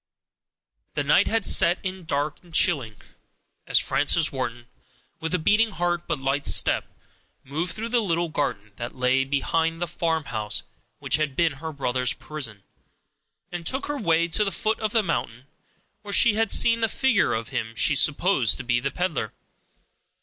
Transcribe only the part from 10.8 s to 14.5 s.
which had been her brother's prison, and took her way to